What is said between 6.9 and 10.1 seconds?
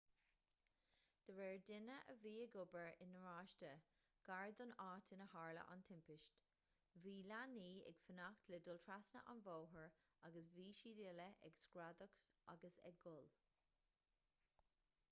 bhí leanaí ag fanacht le dul trasna an bhóthair